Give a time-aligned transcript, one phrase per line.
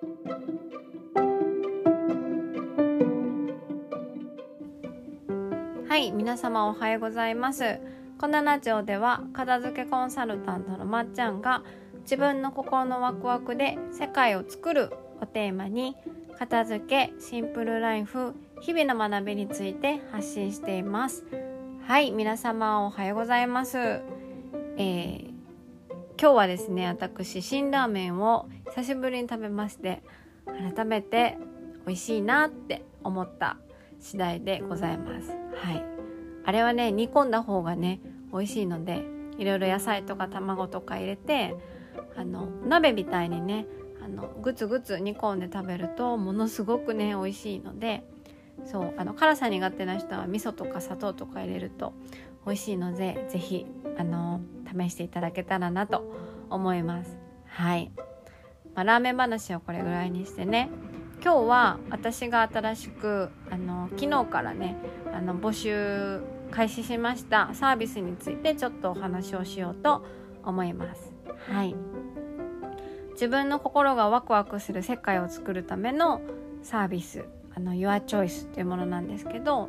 [0.00, 0.06] は
[5.98, 7.78] い皆様おはようございます。
[8.18, 11.64] このラジオでは片付けコンサルタントのまっちゃんが
[12.04, 14.90] 自分の心のワクワクで世界を作る
[15.20, 15.96] をテーマに
[16.38, 21.26] 片付けシンプルライフ日々の学びについて発信しています。
[21.86, 25.29] はい皆様おはようございます、えー、
[26.20, 28.46] 今日はですね私辛ラーメンを
[28.76, 30.02] 久しぶりに食べまして
[30.44, 31.38] 改めて
[31.86, 33.56] 美味しいなって思った
[33.98, 35.30] 次第でございます。
[35.30, 35.82] はい。
[36.44, 38.02] あれはね煮込んだ方がね
[38.34, 39.02] 美味しいので
[39.38, 41.56] いろいろ野菜とか卵とか入れて
[42.14, 43.64] あの鍋みたいにね
[44.04, 48.04] あのグツグツ煮込んで食べるとものすごくね美味しいので
[48.66, 51.94] そうあの辛さ苦手な人は味噌とか砂糖とか入れると
[52.44, 53.66] 美味しいので是非
[53.96, 56.04] あの試していただけたらなと
[56.48, 57.18] 思います。
[57.46, 57.90] はい、
[58.74, 60.70] まあ、ラーメン話はこれぐらいにしてね。
[61.22, 64.76] 今日は私が新しくあの昨日からね
[65.12, 67.50] あの募集開始しました。
[67.52, 70.04] サービスについてちょっとお話をしようと
[70.44, 71.12] 思います。
[71.50, 71.74] はい。
[73.12, 76.22] 自分の心がワクワクする世界を作るための
[76.62, 79.68] サービスあの Your Choice っていうものなんですけど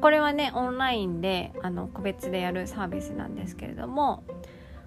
[0.00, 4.24] これはねオンラインであの個別でやるサービスなんですけれども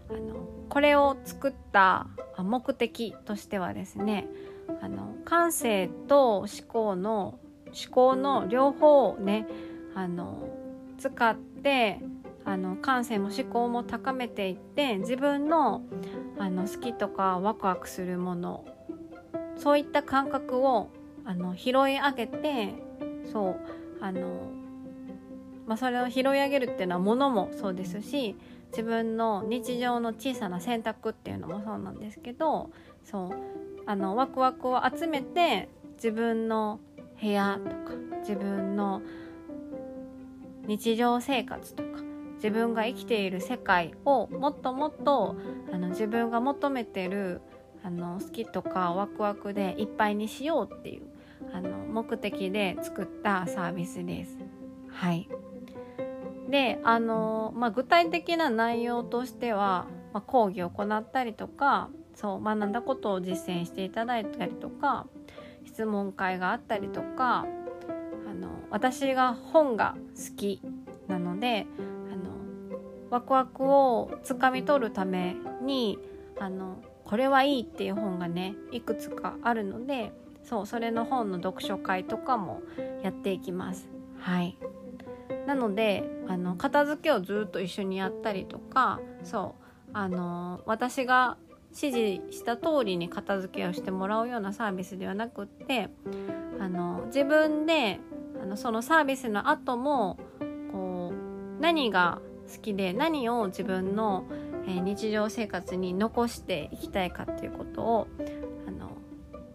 [0.10, 2.08] あのこれを作った
[2.38, 4.28] 目的としてはですね
[4.82, 9.48] あの感性と思考の思考の両方をね
[9.96, 10.50] あの
[10.98, 12.00] 使って
[12.46, 15.84] あの感性も思考も高めていって自分の
[16.38, 18.66] あの好きとかワクワクするもの
[19.58, 20.90] そういった感覚を
[21.26, 22.74] あの拾い上げて
[23.32, 23.60] そう
[24.02, 24.50] あの、
[25.68, 28.36] まあ、それを拾い上げるっていうのは物もそうですし
[28.72, 32.70] 自分の日常の小さな選択っていうのもそうなんですけど
[33.03, 33.31] そう
[33.86, 36.80] あのワクワクを集めて自分の
[37.22, 37.75] 部屋とか
[38.22, 39.02] 自分の
[40.67, 41.90] 日常生活とか
[42.35, 45.36] 自分が生きている世界をもっともっと
[45.74, 47.41] あの自分が求めてる
[47.84, 51.03] あの好きとかワクワクでいっぱいにしようっていう
[51.53, 54.38] あの目的で作ったサービスです。
[54.90, 55.30] はい
[56.50, 65.06] であの、まあ、具体的な内容としては、まあ、講義を行ったりとかそう学んだことを実践していただいたりとか
[65.66, 67.46] 質問会があったりとか
[68.30, 70.62] あの私が本が好き
[71.08, 71.68] なので
[72.12, 72.32] あの
[73.10, 76.00] ワクワクをつかみ取るために
[76.40, 80.12] あのこれはいいっていう本がねいくつかあるので
[80.44, 82.62] そうそれの本の読書会とかも
[83.04, 83.88] やっていきます。
[84.20, 84.58] はい
[85.50, 89.56] なのであの片付けをずっと一緒にやったりとかそ
[89.90, 91.38] うあの私が
[91.76, 95.90] 指示した通りに片付けをしてもらうようなサービスではなくって
[96.60, 98.00] あの自分で
[98.40, 100.20] あのそのサービスの後も
[100.72, 101.14] こ
[101.58, 102.22] う何が
[102.56, 104.26] 好きで何を自分の、
[104.68, 108.08] え、日常生活に残していきたいかっていうことを
[108.68, 108.92] あの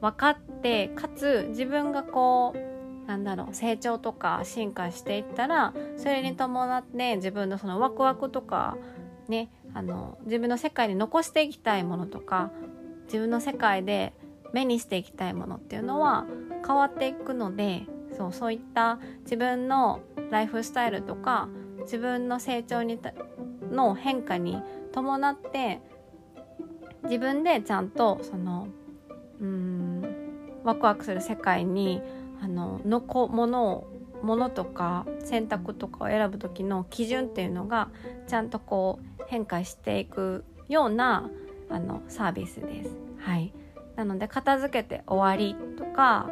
[0.01, 2.74] 分かってかつ自分がこう
[3.07, 8.77] なんだろう成長とか進化していったらそれに伴って自分のそのワクワクとか
[9.29, 12.51] ねあの自分の世界に残していきたいものとか
[13.07, 14.15] 自分の世界で
[14.53, 16.27] 目にしていきたいものっていうのは
[16.67, 20.01] 変わっていくのでそうそういった自分の
[20.31, 21.49] ライフスタイルとか
[21.83, 22.99] 自分の成長に
[23.71, 24.63] の変化に
[24.93, 25.81] 伴って
[27.05, 28.69] 自分でちゃんとその
[29.41, 30.05] うん
[30.65, 32.01] ワクワクする世界に
[32.41, 33.87] あののこものを
[34.23, 37.91] ものとか選択とかを選ぶ時の基準っていうのが
[38.27, 41.29] ちゃんとこう変化していくような
[41.69, 42.97] あのサービスです。
[43.19, 43.53] はい、
[43.97, 46.31] なので片付けて終わりとか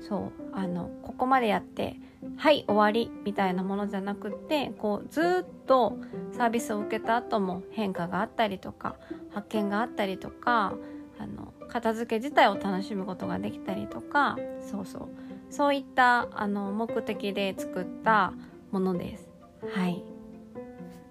[0.00, 1.96] そうあのここまでやって
[2.36, 5.98] はい終わりみたいなものじゃなくてこうずっと
[6.32, 8.96] サービスを受けた後も変化があったりとか
[9.30, 10.74] 発見があったりとか
[11.18, 15.08] あの片付け自体を楽しむことができたりとかそうそう
[15.54, 18.32] そういったあの目的で作った
[18.72, 19.28] ものです。
[19.72, 20.02] はい。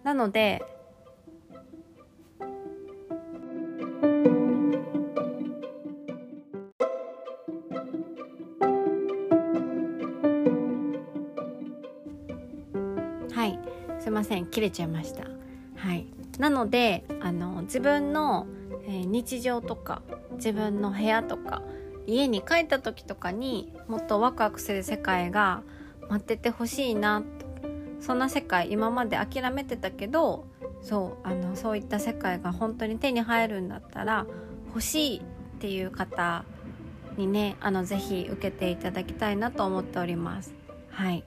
[0.03, 0.61] なので、
[13.31, 13.57] はい、
[14.01, 15.23] すいません、切れちゃいました。
[15.77, 16.05] はい。
[16.37, 18.47] なので、あの自分の、
[18.87, 20.01] えー、日常とか
[20.33, 21.61] 自分の部屋とか
[22.07, 25.61] 家に帰った時とかにもっとワクワクする世界が
[26.09, 27.23] 待っててほしいな
[27.99, 30.45] そんな世界今まで諦めてたけど
[30.81, 34.25] そうあのそういった世界が本当に手に入るんだったら
[34.67, 35.21] 欲しいっ
[35.59, 36.43] ていう方
[37.17, 40.53] にねあのぜひ受けていただきたいなと思っております。
[40.89, 41.23] はい。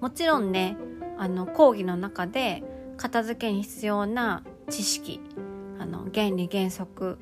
[0.00, 0.76] もちろんね
[1.18, 2.62] あの講義の中で
[2.96, 5.20] 片付けに必要な知識
[5.78, 7.18] あの原理原則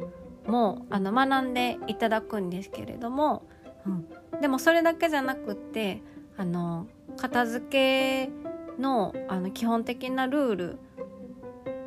[0.48, 3.42] もあの学んでいただくんですけれども、
[3.86, 6.02] うん、でもそれだけじゃなくって
[6.36, 6.86] あの
[7.16, 8.30] 片付け
[8.80, 10.78] のあの基本的なルール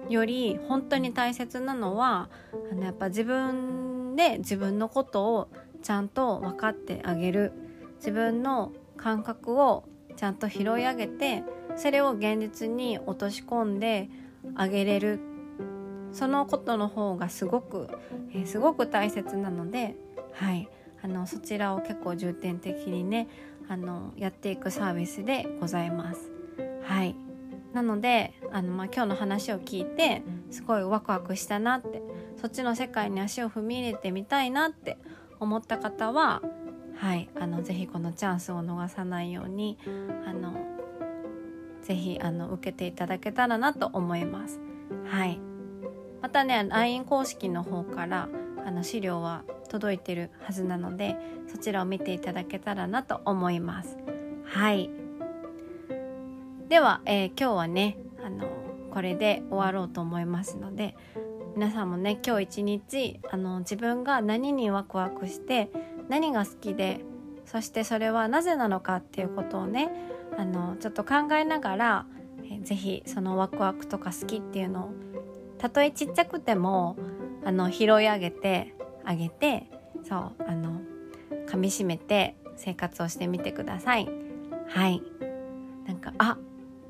[0.09, 2.29] より本当に大切なのは
[2.71, 5.47] あのやっぱ自分で自分のことを
[5.81, 7.53] ちゃんと分かってあげる。
[8.01, 9.83] 自分の感覚を
[10.17, 11.43] ちゃんと拾い上げて
[11.77, 14.09] それを現実に落とし込んで
[14.55, 15.19] あげれる
[16.11, 17.87] そのことの方がすごく、
[18.33, 19.95] えー、すごく大切なので、
[20.33, 20.69] はい、
[21.01, 23.27] あのそちらを結構重点的にね
[23.67, 26.31] あのやっていくサービスでございます。
[26.83, 27.15] はい
[27.73, 32.01] なのであの、まあ、今日の話を聞いてすごいワクワクしたなって
[32.35, 34.97] そっちの世界に足を踏み入れてみたいなって
[35.39, 36.41] 思った方は
[36.97, 39.77] はいあのぜひこのチャンスを逃さないように
[40.27, 40.53] あの
[41.81, 44.59] ぜひあの受けていただけたらなと思います。
[45.05, 45.50] はい
[46.21, 48.29] またね LINE 公式の方から
[48.65, 51.15] あの資料は届いてるはずなので
[51.47, 53.97] そちらを見ていただけたらなと思います。
[54.45, 54.89] はい。
[56.69, 58.47] では、えー、今日はねあの
[58.91, 60.95] これで終わろうと思いますので
[61.55, 65.69] 皆さんもね今日一日あの自分が何にワクワクして
[66.07, 67.01] 何が好きで
[67.45, 69.91] そしてそれはなぜなのかっていうことをね
[70.37, 72.05] あのちょっと考えながら、
[72.45, 74.91] えー、ぜひそのワクワクとか好きっていうのを
[75.61, 76.97] たとえちっちゃくても
[77.45, 78.73] あの拾い上げて
[79.05, 79.67] あげて
[80.03, 80.81] そうあの
[81.47, 84.09] 噛みしめて生活をしてみてください。
[84.67, 85.03] はい。
[85.85, 86.37] なんかあ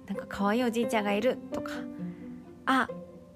[0.08, 1.72] なんか可愛いおじいちゃんがいるとか。
[2.66, 2.88] あ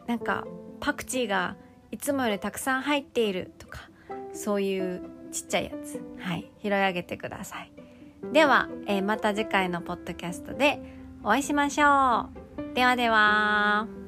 [0.07, 0.45] なんか
[0.79, 1.57] パクチーが
[1.91, 3.89] いつもよりたくさん入っているとか。
[4.33, 6.01] そういうちっちゃいやつ。
[6.19, 6.49] はい。
[6.61, 7.71] 拾い上げてください。
[8.31, 10.81] では、えー、また次回のポッドキャストで
[11.23, 12.29] お会いしましょ
[12.71, 12.73] う。
[12.73, 14.04] ではでは。